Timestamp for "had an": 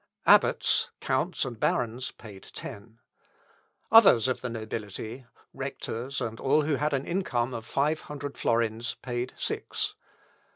6.77-7.05